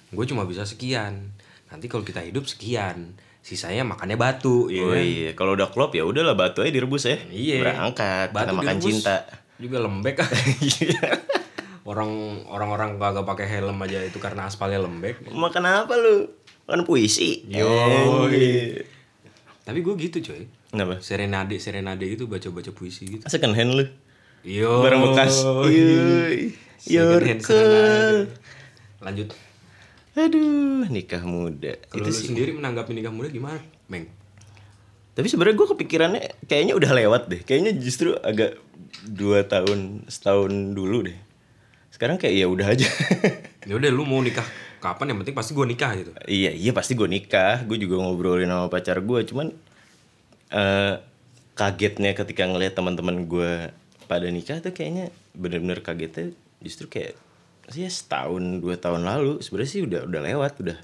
Gue 0.10 0.24
cuma 0.24 0.48
bisa 0.48 0.64
sekian. 0.64 1.36
Nanti 1.68 1.86
kalau 1.86 2.08
kita 2.08 2.24
hidup 2.24 2.48
sekian, 2.48 3.20
sisanya 3.40 3.88
makannya 3.88 4.20
batu 4.20 4.68
ya 4.68 4.84
Oh 4.84 4.92
kan. 4.94 5.02
iya, 5.02 5.30
kalau 5.34 5.56
udah 5.56 5.72
klop 5.72 5.96
ya 5.96 6.04
udahlah 6.04 6.36
batu 6.36 6.62
aja 6.62 6.70
direbus 6.70 7.08
ya. 7.08 7.18
Iya. 7.32 7.64
Berangkat, 7.64 8.30
kita 8.36 8.52
makan 8.54 8.76
direbus 8.78 8.86
cinta. 9.02 9.18
Juga 9.60 9.78
lembek 9.84 10.16
kan. 10.20 10.30
Orang 11.90 12.46
orang-orang 12.46 13.02
kagak 13.02 13.26
pakai 13.26 13.48
helm 13.50 13.82
aja 13.82 14.06
itu 14.06 14.22
karena 14.22 14.46
aspalnya 14.46 14.78
lembek. 14.86 15.26
Makan 15.26 15.64
apa 15.66 15.94
lu? 15.98 16.30
Makan 16.70 16.86
puisi. 16.86 17.50
Yo. 17.50 17.66
Anjir. 17.66 18.86
Tapi 19.66 19.80
gue 19.82 19.94
gitu 19.98 20.22
coy. 20.22 20.46
Kenapa? 20.70 21.02
Serenade 21.02 21.58
serenade 21.58 22.06
gitu 22.06 22.30
baca-baca 22.30 22.70
puisi 22.70 23.18
gitu. 23.18 23.24
Second 23.26 23.58
hand 23.58 23.74
lu. 23.74 23.86
Yo. 24.46 24.86
Barang 24.86 25.02
bekas. 25.02 25.42
Cool. 25.42 26.54
serenade. 26.78 28.30
Lanjut. 29.02 29.34
Aduh, 30.20 30.84
nikah 30.92 31.24
muda. 31.24 31.80
Kalau 31.88 32.04
itu 32.04 32.12
lu 32.12 32.16
sih. 32.16 32.28
sendiri 32.32 32.52
menanggapi 32.52 32.92
nikah 32.92 33.14
muda 33.14 33.32
gimana, 33.32 33.64
Meng? 33.88 34.12
Tapi 35.16 35.28
sebenarnya 35.32 35.56
gue 35.56 35.68
kepikirannya 35.76 36.22
kayaknya 36.48 36.74
udah 36.76 36.92
lewat 36.92 37.22
deh. 37.32 37.42
Kayaknya 37.44 37.72
justru 37.80 38.16
agak 38.20 38.60
dua 39.08 39.48
tahun 39.48 40.08
setahun 40.12 40.52
dulu 40.76 41.08
deh. 41.08 41.18
Sekarang 41.92 42.20
kayak 42.20 42.36
ya 42.36 42.48
udah 42.48 42.68
aja. 42.68 42.88
Ya 43.68 43.76
udah 43.76 43.92
lu 43.92 44.08
mau 44.08 44.18
nikah 44.24 44.48
kapan 44.80 45.14
yang 45.14 45.20
penting 45.22 45.36
pasti 45.36 45.52
gue 45.52 45.68
nikah 45.68 45.92
gitu. 45.94 46.10
iya 46.26 46.50
iya 46.50 46.72
pasti 46.72 46.96
gue 46.96 47.06
nikah. 47.06 47.62
Gue 47.68 47.76
juga 47.76 48.00
ngobrolin 48.02 48.50
sama 48.50 48.72
pacar 48.72 49.04
gue. 49.04 49.20
Cuman 49.28 49.52
eh 50.50 50.96
kagetnya 51.60 52.16
ketika 52.16 52.48
ngelihat 52.48 52.74
teman-teman 52.80 53.28
gue 53.28 53.70
pada 54.08 54.26
nikah 54.32 54.64
tuh 54.64 54.72
kayaknya 54.72 55.12
bener-bener 55.36 55.84
kagetnya 55.84 56.32
justru 56.64 56.88
kayak 56.88 57.20
ya 57.74 57.90
setahun 57.90 58.64
dua 58.64 58.76
tahun 58.78 59.06
lalu 59.06 59.42
sebenarnya 59.46 59.70
sih 59.70 59.82
udah 59.86 60.02
udah 60.10 60.22
lewat 60.26 60.54
udah 60.62 60.78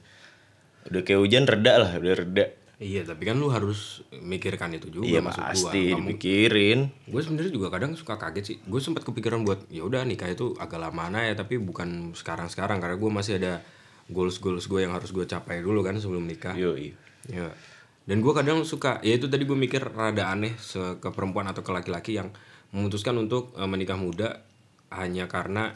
udah 0.91 1.01
kayak 1.01 1.19
hujan 1.21 1.45
reda 1.49 1.73
lah 1.81 1.91
udah 1.97 2.15
reda 2.15 2.45
Iya, 2.75 3.07
tapi 3.07 3.23
kan 3.23 3.39
lu 3.39 3.47
harus 3.47 4.03
mikirkan 4.11 4.67
itu 4.75 4.91
juga 4.91 5.07
iya 5.07 5.23
maksud 5.23 5.39
pasti 5.39 5.63
gua. 5.63 5.95
Kamu, 5.95 6.11
dipikirin 6.11 6.79
gue 7.07 7.21
sebenarnya 7.23 7.51
juga 7.55 7.71
kadang 7.71 7.95
suka 7.95 8.19
kaget 8.19 8.43
sih. 8.43 8.57
Gue 8.67 8.83
sempat 8.83 9.07
kepikiran 9.07 9.47
buat 9.47 9.63
ya 9.71 9.87
udah 9.87 10.03
nikah 10.03 10.27
itu 10.27 10.51
agak 10.59 10.83
lama 10.83 11.07
ya, 11.23 11.39
tapi 11.39 11.55
bukan 11.55 12.11
sekarang-sekarang 12.11 12.83
karena 12.83 12.99
gue 12.99 13.07
masih 13.07 13.39
ada 13.39 13.63
goals-goals 14.11 14.67
gue 14.67 14.83
yang 14.83 14.91
harus 14.91 15.15
gue 15.15 15.23
capai 15.23 15.63
dulu 15.63 15.87
kan 15.87 15.95
sebelum 15.95 16.27
nikah. 16.27 16.51
yo 16.59 16.75
iya 16.75 16.99
Ya. 17.25 17.49
Dan 18.05 18.21
gue 18.21 18.33
kadang 18.37 18.61
suka, 18.61 19.01
ya 19.01 19.17
itu 19.17 19.25
tadi 19.25 19.49
gue 19.49 19.57
mikir 19.57 19.81
rada 19.81 20.29
aneh 20.29 20.53
ke 21.01 21.09
perempuan 21.09 21.49
atau 21.49 21.65
ke 21.65 21.73
laki-laki 21.73 22.13
yang 22.13 22.29
memutuskan 22.69 23.17
untuk 23.17 23.55
eh, 23.57 23.65
menikah 23.65 23.97
muda 23.97 24.45
hanya 24.93 25.25
karena 25.25 25.73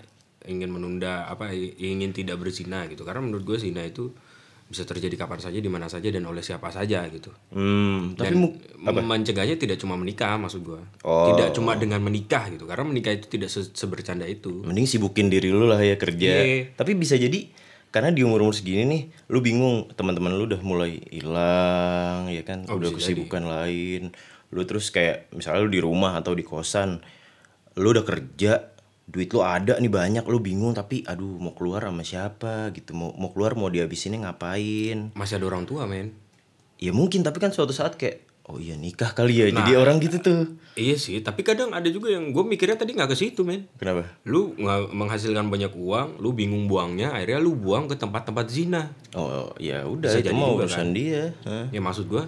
ingin 0.49 0.67
menunda 0.67 1.23
apa 1.23 1.53
ingin 1.53 2.09
tidak 2.09 2.35
berzina 2.35 2.83
gitu. 2.85 3.01
Karena 3.01 3.21
menurut 3.21 3.45
gue 3.45 3.57
zina 3.61 3.81
itu 3.81 4.09
bisa 4.65 4.85
terjadi 4.85 5.17
kapan 5.17 5.37
saja 5.39 5.57
di 5.57 5.65
mana 5.65 5.85
saja 5.85 6.05
dan 6.07 6.21
oleh 6.23 6.41
siapa 6.41 6.69
saja 6.69 7.01
gitu 7.09 7.33
Hmm, 7.49 8.13
tapi 8.13 8.29
dan 8.29 8.37
mu- 8.37 8.53
mencegahnya 9.03 9.57
tidak 9.57 9.81
cuma 9.81 9.97
menikah 9.97 10.37
maksud 10.37 10.61
gua 10.61 10.85
Oh. 11.01 11.33
tidak 11.33 11.57
cuma 11.57 11.73
dengan 11.73 11.97
menikah 11.99 12.45
gitu 12.47 12.69
karena 12.69 12.85
menikah 12.85 13.09
itu 13.11 13.25
tidak 13.27 13.49
se- 13.49 13.73
sebercanda 13.73 14.29
itu 14.29 14.61
mending 14.61 14.85
sibukin 14.85 15.25
diri 15.25 15.49
lu 15.49 15.65
lah 15.65 15.81
ya 15.81 15.97
kerja. 15.97 16.45
Iya. 16.45 16.77
Tapi 16.77 16.93
bisa 16.93 17.17
jadi 17.17 17.49
karena 17.89 18.13
di 18.13 18.21
umur-umur 18.21 18.53
segini 18.53 18.85
nih, 18.85 19.01
lu 19.27 19.41
bingung 19.41 19.89
teman-teman 19.89 20.37
lu 20.37 20.45
udah 20.45 20.61
mulai 20.61 21.01
hilang, 21.09 22.29
ya 22.29 22.45
kan? 22.45 22.69
Oh, 22.69 22.77
udah 22.77 22.93
kesibukan 22.93 23.41
lain. 23.41 24.13
Lu 24.49 24.61
terus 24.63 24.89
kayak 24.89 25.33
misalnya 25.33 25.61
lu 25.61 25.71
di 25.71 25.81
rumah 25.81 26.13
atau 26.13 26.33
di 26.33 26.41
kosan, 26.41 27.01
lu 27.73 27.89
udah 27.89 28.05
kerja, 28.05 28.69
duit 29.09 29.33
lu 29.33 29.41
ada 29.41 29.81
nih 29.81 29.89
banyak, 29.89 30.23
lu 30.29 30.37
bingung 30.37 30.77
tapi 30.77 31.01
aduh 31.01 31.41
mau 31.41 31.57
keluar 31.57 31.89
sama 31.89 32.05
siapa 32.05 32.69
gitu, 32.77 32.93
mau 32.93 33.09
mau 33.17 33.33
keluar 33.33 33.57
mau 33.57 33.67
dihabisinnya 33.73 34.29
ngapain? 34.29 35.09
masih 35.17 35.41
ada 35.41 35.45
orang 35.49 35.65
tua 35.65 35.89
men 35.89 36.13
Ya 36.79 36.95
mungkin 36.95 37.27
tapi 37.27 37.43
kan 37.43 37.51
suatu 37.51 37.75
saat 37.75 37.99
kayak 37.99 38.23
oh 38.47 38.55
iya 38.55 38.73
nikah 38.79 39.11
kali 39.11 39.35
ya. 39.35 39.45
Nah. 39.51 39.61
Jadi 39.61 39.71
orang 39.75 39.99
gitu 39.99 40.17
tuh. 40.23 40.41
iya 40.79 40.95
sih 40.95 41.19
tapi 41.19 41.43
kadang 41.43 41.75
ada 41.75 41.85
juga 41.91 42.07
yang 42.07 42.31
gue 42.31 42.39
mikirnya 42.39 42.79
tadi 42.79 42.95
nggak 42.95 43.11
ke 43.11 43.17
situ 43.19 43.43
men 43.43 43.67
Kenapa? 43.75 44.07
lu 44.23 44.55
nggak 44.55 44.95
menghasilkan 44.95 45.51
banyak 45.51 45.75
uang 45.75 46.23
lu 46.23 46.31
bingung 46.31 46.71
buangnya 46.71 47.11
akhirnya 47.11 47.43
lu 47.43 47.51
buang 47.59 47.91
ke 47.91 47.99
tempat-tempat 47.99 48.47
zina 48.47 48.95
Oh 49.11 49.51
ya 49.59 49.83
udah 49.83 50.07
itu 50.07 50.31
jadi 50.31 50.31
mau 50.31 50.55
urusan 50.55 50.95
dia. 50.95 51.35
Hah? 51.43 51.67
ya 51.67 51.83
maksud 51.83 52.07
gua 52.07 52.23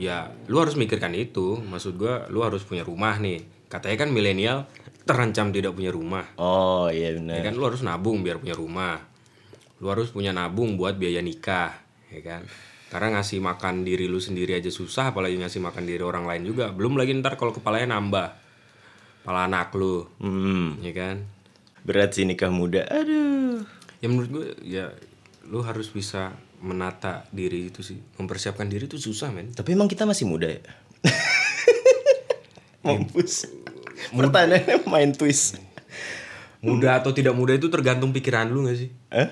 ya 0.00 0.32
lu 0.48 0.56
harus 0.56 0.72
mikirkan 0.72 1.12
itu 1.12 1.60
maksud 1.60 2.00
gua 2.00 2.24
lu 2.32 2.40
harus 2.40 2.64
punya 2.64 2.80
rumah 2.80 3.20
nih 3.20 3.44
katanya 3.68 3.96
kan 4.00 4.08
milenial 4.08 4.58
terancam 5.06 5.54
tidak 5.54 5.72
punya 5.72 5.88
rumah 5.88 6.26
Oh 6.36 6.90
iya 6.90 7.14
benar. 7.14 7.38
ya 7.38 7.42
kan 7.46 7.54
lu 7.54 7.62
harus 7.64 7.80
nabung 7.80 8.20
biar 8.20 8.36
punya 8.36 8.52
rumah 8.52 8.98
lu 9.78 9.86
harus 9.86 10.10
punya 10.10 10.34
nabung 10.34 10.74
buat 10.74 10.98
biaya 10.98 11.22
nikah 11.22 11.72
ya 12.10 12.20
kan 12.20 12.42
karena 12.86 13.18
ngasih 13.18 13.38
makan 13.38 13.82
diri 13.82 14.06
lu 14.06 14.18
sendiri 14.18 14.54
aja 14.54 14.70
susah 14.70 15.10
apalagi 15.10 15.38
ngasih 15.38 15.58
makan 15.58 15.84
diri 15.84 16.02
orang 16.02 16.22
lain 16.22 16.42
juga 16.44 16.70
belum 16.70 16.94
lagi 16.94 17.14
ntar 17.18 17.34
kalau 17.34 17.50
kepalanya 17.50 17.94
nambah 17.94 18.28
kepala 19.22 19.46
anak 19.46 19.74
lu 19.74 20.06
Hmm, 20.18 20.78
ya 20.80 20.90
kan 20.90 21.22
berat 21.82 22.14
sih 22.14 22.26
nikah 22.26 22.50
muda. 22.50 22.82
Aduh. 22.86 23.62
ya 23.98 24.06
menurut 24.06 24.28
gue 24.28 24.46
ya 24.62 24.90
lu 25.46 25.62
harus 25.62 25.86
bisa 25.88 26.34
menata 26.58 27.26
diri 27.30 27.68
itu 27.68 27.82
sih 27.82 27.94
mempersiapkan 28.16 28.66
diri 28.66 28.86
itu 28.86 28.98
susah 28.98 29.30
men 29.30 29.50
Tapi 29.50 29.74
emang 29.74 29.86
kita 29.86 30.02
masih 30.02 30.26
muda 30.26 30.46
ya? 30.46 30.62
Mampus. 32.86 33.46
Pertanyaannya 34.12 34.76
main 34.86 35.10
twist. 35.12 35.58
muda 36.60 36.98
atau 36.98 37.14
tidak 37.14 37.36
muda 37.36 37.54
itu 37.54 37.70
tergantung 37.70 38.10
pikiran 38.10 38.50
lu 38.50 38.66
gak 38.66 38.74
sih 38.74 38.90
Hah? 39.12 39.30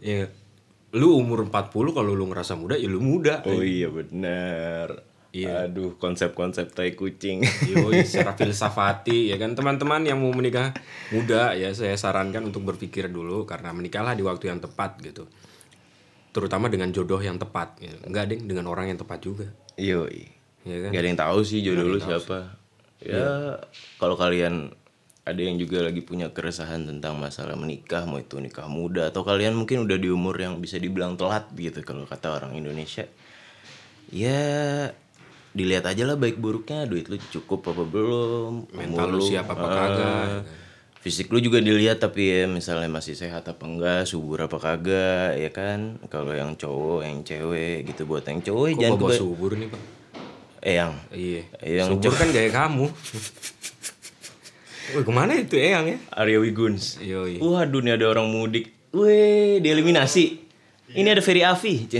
ya 0.00 0.32
lu 0.96 1.12
umur 1.12 1.44
40 1.44 1.92
kalau 1.92 2.16
lu 2.16 2.24
ngerasa 2.30 2.56
muda 2.56 2.72
ya 2.74 2.88
lu 2.88 3.04
muda 3.04 3.44
Oh 3.44 3.60
iya 3.60 3.86
benar. 3.92 5.04
Iya. 5.30 5.70
Aduh 5.70 5.94
konsep-konsep 5.94 6.74
tai 6.74 6.98
kucing. 6.98 7.46
Yoi, 7.46 8.02
secara 8.08 8.34
filsafati 8.34 9.30
ya 9.30 9.36
kan 9.38 9.54
teman-teman 9.54 10.02
yang 10.02 10.18
mau 10.18 10.34
menikah 10.34 10.74
muda 11.14 11.54
ya 11.54 11.70
saya 11.70 11.94
sarankan 11.94 12.42
untuk 12.48 12.66
berpikir 12.66 13.06
dulu 13.06 13.46
karena 13.46 13.70
menikahlah 13.70 14.18
di 14.18 14.26
waktu 14.26 14.50
yang 14.50 14.58
tepat 14.58 14.98
gitu 15.04 15.30
terutama 16.30 16.70
dengan 16.70 16.90
jodoh 16.94 17.18
yang 17.18 17.38
tepat 17.38 17.74
gitu. 17.82 17.98
enggak 18.06 18.30
ding 18.30 18.46
dengan 18.46 18.70
orang 18.70 18.86
yang 18.90 18.98
tepat 18.98 19.18
juga 19.18 19.46
Yoi. 19.78 20.30
ya 20.62 20.76
kan 20.86 20.90
Gak 20.94 21.00
ada 21.02 21.08
yang 21.10 21.20
tahu 21.20 21.38
sih 21.42 21.58
jodoh 21.62 21.86
lu 21.86 21.98
siapa. 21.98 22.59
Ya 23.00 23.56
kalau 23.96 24.16
kalian 24.20 24.76
ada 25.24 25.40
yang 25.40 25.56
juga 25.60 25.84
lagi 25.84 26.00
punya 26.00 26.32
keresahan 26.32 26.88
tentang 26.88 27.16
masalah 27.16 27.56
menikah, 27.56 28.04
mau 28.08 28.20
itu 28.20 28.40
nikah 28.40 28.66
muda 28.66 29.12
atau 29.12 29.22
kalian 29.24 29.56
mungkin 29.56 29.84
udah 29.84 29.96
di 30.00 30.08
umur 30.08 30.36
yang 30.36 30.58
bisa 30.58 30.80
dibilang 30.80 31.16
telat 31.16 31.48
gitu 31.56 31.80
kalau 31.84 32.04
kata 32.04 32.40
orang 32.40 32.56
Indonesia. 32.56 33.04
Ya 34.10 34.90
dilihat 35.54 35.86
aja 35.86 36.06
lah 36.06 36.14
baik 36.14 36.38
buruknya 36.38 36.86
duit 36.86 37.10
lu 37.10 37.18
cukup 37.18 37.74
apa 37.74 37.82
belum 37.82 38.70
mental 38.70 39.10
umur 39.10 39.18
lu 39.18 39.26
siap 39.26 39.50
apa 39.50 39.66
ah, 39.66 39.74
kagak. 39.74 40.26
fisik 41.02 41.26
lu 41.34 41.42
juga 41.42 41.58
dilihat 41.58 41.98
tapi 41.98 42.22
ya 42.30 42.46
misalnya 42.46 42.86
masih 42.86 43.18
sehat 43.18 43.50
apa 43.50 43.66
enggak 43.66 44.06
subur 44.06 44.46
apa 44.46 44.58
kagak 44.58 45.38
ya 45.38 45.50
kan? 45.50 45.98
Kalau 46.10 46.34
yang 46.34 46.54
cowok 46.58 47.06
yang 47.06 47.22
cewek 47.22 47.86
gitu 47.86 48.06
buat 48.06 48.26
yang 48.26 48.42
cowok 48.42 48.66
kok 48.66 48.78
jangan 48.78 48.98
bawa 48.98 49.12
subur 49.14 49.52
nih 49.58 49.68
pak 49.70 49.99
eh 50.60 50.76
yang 50.76 50.92
iya 51.12 51.42
Yang 51.64 51.96
subur 51.96 52.12
kan 52.16 52.28
gaya 52.32 52.50
kamu 52.52 52.88
Wih, 54.90 55.06
ke 55.06 55.12
mana 55.14 55.38
itu 55.38 55.54
Eyang 55.54 55.86
ya? 55.86 55.98
Arya 56.10 56.42
Wiguns. 56.42 56.98
Yoi. 56.98 57.38
Waduh 57.38 57.78
nih 57.78 57.94
ada 57.94 58.10
orang 58.10 58.26
mudik. 58.26 58.74
Weh, 58.90 59.62
dieliminasi. 59.62 60.42
Ini 60.90 61.14
ada 61.14 61.22
Ferry 61.22 61.46
Afi. 61.46 61.86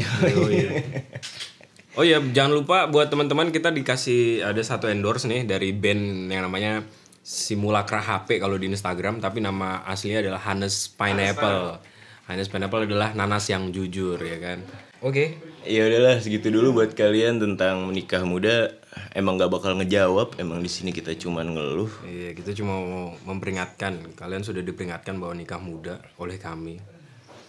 Oh 1.99 2.07
iya, 2.07 2.23
jangan 2.23 2.63
lupa 2.63 2.87
buat 2.87 3.11
teman-teman 3.11 3.51
kita 3.51 3.75
dikasih 3.75 4.47
ada 4.47 4.63
satu 4.63 4.87
endorse 4.87 5.27
nih 5.27 5.43
dari 5.43 5.75
band 5.75 6.31
yang 6.31 6.47
namanya 6.47 6.87
Simulacra 7.21 7.99
HP 7.99 8.39
kalau 8.39 8.57
di 8.57 8.71
Instagram, 8.71 9.19
tapi 9.19 9.43
nama 9.43 9.83
aslinya 9.85 10.23
adalah 10.23 10.41
Hannes 10.41 10.87
Pineapple. 10.95 11.83
Hannes 12.31 12.47
Pineapple 12.47 12.87
adalah 12.87 13.11
nanas 13.13 13.51
yang 13.51 13.75
jujur 13.75 14.17
ya 14.23 14.39
kan. 14.39 14.63
Oke. 15.01 15.41
ya 15.61 15.85
udahlah 15.85 16.17
segitu 16.21 16.49
dulu 16.49 16.81
buat 16.81 16.93
kalian 16.97 17.41
tentang 17.41 17.89
menikah 17.89 18.25
muda. 18.25 18.73
Emang 19.17 19.37
gak 19.41 19.53
bakal 19.53 19.77
ngejawab. 19.77 20.37
Emang 20.37 20.61
di 20.61 20.69
sini 20.69 20.93
kita 20.93 21.17
cuman 21.17 21.53
ngeluh. 21.57 21.93
Iya, 22.05 22.37
kita 22.37 22.53
cuma 22.57 22.81
mau 22.81 23.07
memperingatkan. 23.29 24.17
Kalian 24.17 24.45
sudah 24.45 24.61
diperingatkan 24.61 25.17
bahwa 25.21 25.37
nikah 25.37 25.61
muda 25.61 26.01
oleh 26.21 26.37
kami. 26.37 26.81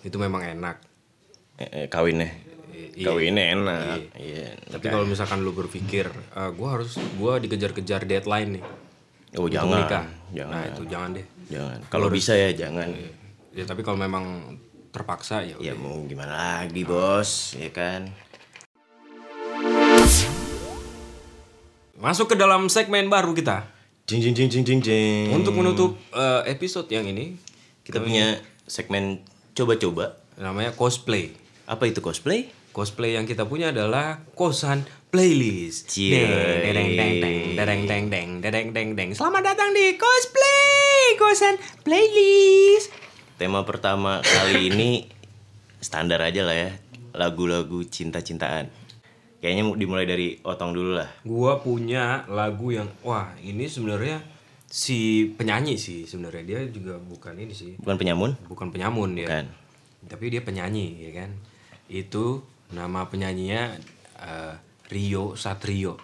Itu 0.04 0.16
memang 0.20 0.44
enak. 0.44 0.80
Eh, 1.60 1.70
eh, 1.72 1.86
kawinnya. 1.88 2.30
Iya. 2.96 3.08
Kawinnya 3.12 3.44
enak. 3.58 4.00
Iya. 4.16 4.48
Tapi 4.72 4.86
kalau 4.88 5.06
misalkan 5.08 5.44
lu 5.44 5.52
berpikir, 5.52 6.08
"Ah, 6.36 6.50
gua 6.52 6.80
harus 6.80 6.98
gua 7.16 7.38
dikejar-kejar 7.38 8.08
deadline 8.08 8.60
nih. 8.60 8.64
Oh 9.40 9.48
jangan. 9.48 9.86
nikah." 9.86 10.06
Jangan. 10.32 10.56
Nah, 10.56 10.64
itu 10.72 10.84
jangan 10.88 11.10
deh. 11.16 11.26
Jangan. 11.52 11.78
Kalau 11.92 12.08
bisa 12.08 12.34
ya 12.34 12.50
jangan. 12.56 12.90
Ya 13.52 13.64
tapi 13.68 13.84
kalau 13.84 14.00
memang 14.00 14.56
terpaksa 14.92 15.42
ya 15.48 15.56
Ya 15.64 15.74
mau 15.74 16.04
gimana 16.06 16.62
lagi 16.62 16.84
bos, 16.84 17.56
ya 17.56 17.72
kan? 17.72 18.12
Masuk 22.02 22.34
ke 22.34 22.36
dalam 22.36 22.68
segmen 22.68 23.08
baru 23.08 23.32
kita. 23.32 23.66
Jing 24.10 24.20
jing 24.20 24.36
jing 24.36 24.50
jing 24.52 24.64
jing 24.68 24.82
jing. 24.84 25.26
Untuk 25.32 25.56
menutup 25.56 25.96
eh, 26.12 26.42
episode 26.52 26.90
yang 26.92 27.08
ini 27.08 27.40
kita 27.88 28.02
punya 28.04 28.42
segmen 28.68 29.24
coba-coba. 29.56 30.18
namanya 30.42 30.74
cosplay. 30.74 31.38
Apa 31.70 31.86
itu 31.86 32.02
cosplay? 32.02 32.50
Cosplay 32.74 33.14
yang 33.14 33.30
kita 33.30 33.46
punya 33.46 33.70
adalah 33.70 34.26
kosan 34.34 34.82
playlist. 35.14 35.92
Deng, 35.94 36.74
deng, 36.74 36.92
deng, 36.98 37.14
deng, 37.22 37.82
deng, 37.86 38.06
deng, 38.10 38.30
deng, 38.42 38.68
deng, 38.74 38.90
deng. 38.98 39.10
Selamat 39.14 39.54
datang 39.54 39.70
di 39.76 39.94
cosplay 40.02 41.20
kosan 41.20 41.56
playlist. 41.86 42.90
Tema 43.42 43.66
pertama 43.66 44.22
kali 44.22 44.70
ini 44.70 45.10
standar 45.82 46.22
aja 46.22 46.46
lah 46.46 46.54
ya, 46.54 46.70
lagu-lagu 47.18 47.82
cinta-cintaan. 47.82 48.70
Kayaknya 49.42 49.64
mau 49.66 49.74
dimulai 49.74 50.06
dari 50.06 50.38
Otong 50.46 50.78
dulu 50.78 50.94
lah. 50.94 51.10
Gua 51.26 51.58
punya 51.58 52.22
lagu 52.30 52.70
yang 52.70 52.86
wah 53.02 53.34
ini 53.42 53.66
sebenarnya 53.66 54.22
si 54.70 55.26
penyanyi 55.34 55.74
sih 55.74 56.06
sebenarnya 56.06 56.44
dia 56.46 56.60
juga 56.70 56.96
bukan 56.96 57.34
ini 57.36 57.52
sih 57.52 57.76
Bukan 57.76 57.98
penyamun? 57.98 58.32
bukan 58.48 58.72
penyamun 58.72 59.20
ya 59.20 59.28
Bukan. 59.28 59.46
tapi 60.08 60.32
dia 60.32 60.40
penyanyi 60.40 60.96
ya 60.96 61.12
kan 61.12 61.30
itu 61.92 62.40
nama 62.72 63.04
penyanyinya 63.04 63.76
eh, 64.16 64.56
Rio 64.88 65.36
Satrio 65.36 66.00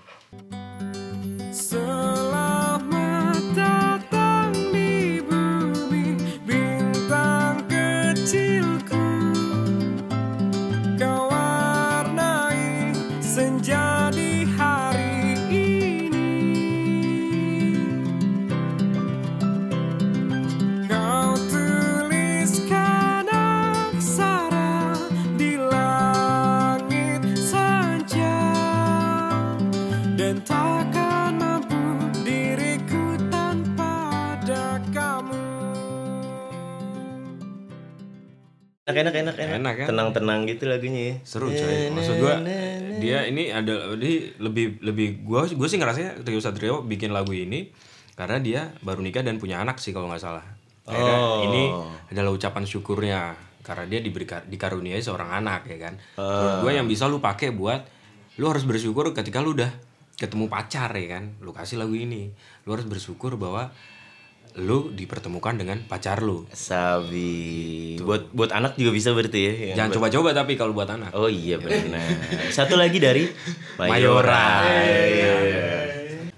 Enak 38.87 39.03
enak 39.03 39.15
enak 39.19 39.35
enak. 39.35 39.55
Enak, 39.59 39.73
kan? 39.83 39.87
Tenang-tenang 39.91 40.39
gitu 40.47 40.63
lagunya 40.71 41.01
ya. 41.11 41.15
seru 41.27 41.51
coy 41.51 41.91
maksud 41.91 42.15
gua 42.23 42.39
dia 42.97 43.27
ini 43.27 43.51
ada 43.51 43.91
dia 43.99 44.31
lebih 44.39 44.79
lebih 44.79 45.27
gua 45.27 45.43
gua 45.51 45.67
sih 45.67 45.75
ngerasanya 45.75 46.23
Rio 46.23 46.39
Satrio 46.39 46.81
bikin 46.87 47.11
lagu 47.11 47.35
ini 47.35 47.67
karena 48.15 48.39
dia 48.39 48.61
baru 48.79 49.03
nikah 49.03 49.21
dan 49.21 49.37
punya 49.37 49.59
anak 49.59 49.77
sih 49.77 49.91
kalau 49.91 50.07
nggak 50.07 50.23
salah 50.23 50.45
Akhirnya 50.87 51.19
Oh. 51.19 51.43
ini 51.43 51.63
adalah 52.15 52.31
ucapan 52.31 52.63
syukurnya 52.63 53.35
karena 53.59 53.83
dia 53.91 53.99
diberi 53.99 54.23
dikaruniai 54.23 55.03
seorang 55.03 55.43
anak 55.43 55.67
ya 55.67 55.77
kan 55.83 55.99
menurut 56.15 56.55
gue 56.63 56.71
yang 56.79 56.87
bisa 56.87 57.11
lu 57.11 57.19
pakai 57.19 57.51
buat 57.51 57.83
lu 58.39 58.47
harus 58.47 58.63
bersyukur 58.63 59.11
ketika 59.11 59.43
lu 59.43 59.51
udah 59.51 59.67
ketemu 60.15 60.47
pacar 60.47 60.95
ya 60.95 61.19
kan 61.19 61.35
lu 61.43 61.51
kasih 61.51 61.75
lagu 61.75 61.91
ini 61.91 62.31
lu 62.63 62.71
harus 62.71 62.87
bersyukur 62.87 63.35
bahwa 63.35 63.67
lu 64.57 64.89
dipertemukan 64.89 65.53
dengan 65.53 65.77
pacar 65.85 66.25
lu 66.25 66.49
Sabi. 66.49 67.93
Buat 68.01 68.33
buat 68.33 68.49
anak 68.49 68.73
juga 68.73 68.89
bisa 68.89 69.13
berarti 69.13 69.39
ya. 69.39 69.53
yang 69.71 69.77
jangan 69.77 69.91
coba-coba 70.01 70.29
tapi 70.33 70.57
kalau 70.57 70.73
buat 70.73 70.89
anak 70.89 71.13
Oh 71.13 71.29
iya 71.29 71.61
benar. 71.61 72.01
Satu 72.49 72.73
lagi 72.73 72.97
dari 72.97 73.29
Mayora. 73.77 74.65
Iya. 74.65 75.35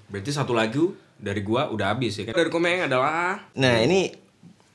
berarti 0.09 0.31
satu 0.33 0.51
lagu 0.57 0.97
dari 1.15 1.39
gua 1.45 1.69
udah 1.71 1.95
habis 1.95 2.17
ya 2.19 2.27
kan 2.27 2.33
dari 2.35 2.49
komeng 2.51 2.89
adalah 2.89 3.39
Nah 3.55 3.79
ini 3.79 4.09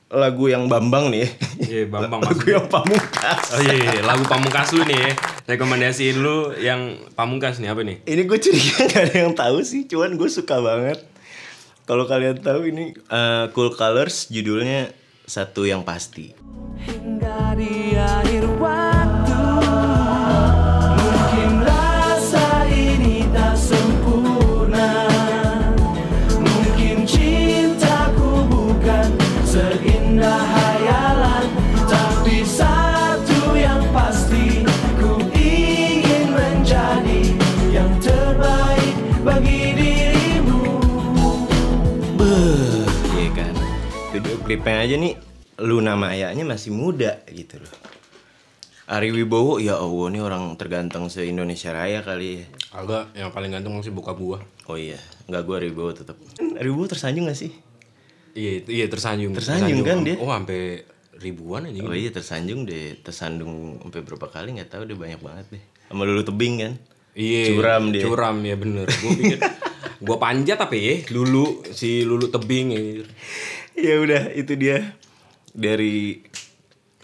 lagu 0.09 0.45
yang 0.47 0.69
Bambang 0.69 1.09
nih. 1.09 1.27
Iya, 1.59 1.89
Bambang 1.89 2.21
lagu 2.21 2.37
maksudnya. 2.39 2.55
yang 2.61 2.67
Pamungkas. 2.69 3.41
Oh 3.57 3.61
iya, 3.61 3.75
iya, 3.75 4.01
lagu 4.05 4.23
pamungkas 4.29 4.69
lu 4.77 4.83
nih 4.85 4.99
ya. 5.01 5.11
Rekomendasiin 5.49 6.17
lu 6.21 6.53
yang 6.61 6.97
pamungkas 7.17 7.57
nih 7.57 7.69
apa 7.73 7.81
nih? 7.81 8.05
Ini 8.05 8.21
gue 8.23 8.37
curiga 8.37 8.77
gak 8.91 9.01
ada 9.09 9.15
yang 9.25 9.33
tahu 9.33 9.65
sih, 9.65 9.89
cuman 9.89 10.13
gue 10.15 10.29
suka 10.29 10.61
banget. 10.61 11.01
Kalau 11.85 12.09
kalian 12.09 12.41
tahu 12.41 12.73
ini 12.73 12.97
eh, 12.97 13.45
Cool 13.53 13.77
Colors 13.77 14.33
judulnya 14.33 14.89
satu 15.29 15.69
yang 15.69 15.85
pasti. 15.85 16.33
Hingga 16.81 17.53
di 17.53 17.93
akhir 17.93 18.45
waktu 18.57 18.94
Klipnya 44.65 44.81
aja 44.81 44.97
nih 44.97 45.13
Luna 45.61 45.93
Maya-nya 45.93 46.41
masih 46.41 46.73
muda 46.73 47.21
gitu 47.29 47.61
loh. 47.61 47.69
Ari 48.89 49.13
Wibowo 49.13 49.61
ya 49.61 49.77
Allah 49.77 50.09
nih 50.09 50.25
orang 50.25 50.57
terganteng 50.57 51.05
se-Indonesia 51.05 51.69
Raya 51.69 52.01
kali 52.01 52.41
ya. 52.41 52.45
Agak 52.73 53.13
yang 53.13 53.29
paling 53.29 53.53
ganteng 53.53 53.77
masih 53.77 53.93
bokap 53.93 54.17
gua. 54.17 54.41
Oh 54.65 54.73
iya, 54.73 54.97
nggak 55.29 55.41
gue 55.45 55.55
Ari 55.61 55.67
Wibowo 55.69 55.93
tetap. 55.93 56.17
Ari 56.57 56.65
Wibowo 56.65 56.89
tersanjung 56.89 57.29
gak 57.29 57.37
sih? 57.37 57.53
Iya, 58.33 58.65
iya 58.65 58.89
tersanjung. 58.89 59.37
Tersanjung 59.37 59.85
kan 59.85 60.01
dia? 60.01 60.17
Oh, 60.17 60.33
sampai 60.33 60.81
ribuan 61.21 61.69
aja. 61.69 61.85
Oh 61.85 61.93
iya 61.93 62.09
tersandung 62.09 62.65
deh, 62.65 62.97
tersandung 63.05 63.77
sampai 63.85 64.01
berapa 64.01 64.33
kali 64.33 64.57
nggak 64.57 64.73
tahu 64.73 64.89
deh 64.89 64.97
banyak 64.97 65.21
banget 65.21 65.45
deh. 65.61 65.63
Sama 65.93 66.09
Lulu 66.09 66.25
Tebing 66.25 66.53
kan? 66.65 66.73
Iya. 67.13 67.53
Curam 67.53 67.93
dia. 67.93 68.01
Curam 68.01 68.41
ya 68.41 68.57
bener. 68.57 68.89
Gua 68.89 69.13
pikir 69.13 69.37
gua 70.01 70.17
panjat 70.17 70.57
apa 70.57 70.73
ya? 70.73 71.05
Lulu 71.13 71.61
si 71.69 72.01
Lulu 72.01 72.33
tebing 72.33 72.67
ya. 72.73 72.81
Ya 73.75 73.95
udah 74.01 74.23
itu 74.33 74.55
dia. 74.55 74.95
Dari 75.55 76.19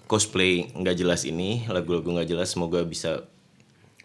cosplay 0.09 0.67
nggak 0.75 0.95
jelas 0.99 1.23
ini 1.23 1.63
lagu-lagu 1.71 2.03
nggak 2.03 2.27
jelas 2.27 2.51
semoga 2.51 2.83
bisa 2.83 3.23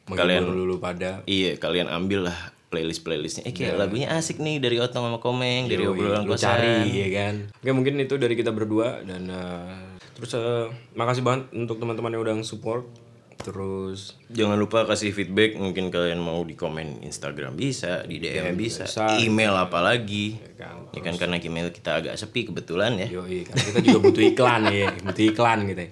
Kalian 0.06 0.46
kalian 0.46 0.54
Lulu 0.54 0.76
pada. 0.78 1.26
Iya 1.26 1.58
kalian 1.58 1.90
ambil 1.90 2.30
lah 2.30 2.38
playlist 2.70 3.02
playlistnya 3.02 3.46
eh 3.46 3.54
kayak 3.54 3.78
lagunya 3.78 4.10
asik 4.14 4.38
nih 4.42 4.58
dari 4.62 4.78
Otong 4.78 5.06
sama 5.06 5.18
Komeng 5.18 5.66
dari 5.70 5.86
obrolan 5.86 6.26
kosan 6.26 6.62
cari 6.62 6.94
ya 6.94 7.08
kan. 7.10 7.34
Oke, 7.58 7.70
mungkin 7.74 7.98
itu 7.98 8.14
dari 8.18 8.34
kita 8.38 8.54
berdua 8.54 9.02
dan 9.02 9.26
eh, 9.26 9.98
terus 10.14 10.34
eh, 10.38 10.70
makasih 10.94 11.26
banget 11.26 11.50
untuk 11.54 11.82
teman-teman 11.82 12.14
yang 12.14 12.22
udah 12.22 12.34
support. 12.46 12.86
Terus 13.36 14.16
jangan 14.32 14.58
lupa 14.58 14.88
kasih 14.88 15.14
feedback 15.14 15.54
mungkin 15.54 15.92
kalian 15.92 16.18
mau 16.18 16.42
di 16.42 16.58
komen 16.58 17.04
Instagram 17.04 17.54
bisa 17.54 18.02
di 18.02 18.18
DM 18.18 18.58
bisa, 18.58 18.88
bisa. 18.88 19.22
email 19.22 19.54
apalagi 19.54 20.40
kan, 20.58 20.90
ya 20.90 21.00
kan 21.04 21.14
karena 21.14 21.36
email 21.38 21.70
kita 21.70 22.02
agak 22.02 22.14
sepi 22.18 22.50
kebetulan 22.50 22.96
ya 22.96 23.06
Yo, 23.06 23.22
karena 23.22 23.62
kita 23.70 23.78
juga 23.84 24.00
butuh 24.02 24.22
iklan 24.24 24.62
ya, 24.72 24.88
butuh 25.06 25.24
iklan 25.30 25.58
gitu. 25.68 25.82
ya. 25.86 25.90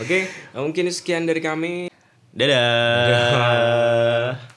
Oke, 0.00 0.32
mungkin 0.56 0.88
sekian 0.88 1.28
dari 1.28 1.44
kami. 1.44 1.92
dadah. 2.32 4.48